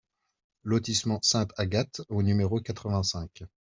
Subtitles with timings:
[0.63, 3.43] Lotissement Sainte-Agathe au numéro quatre-vingt-cinq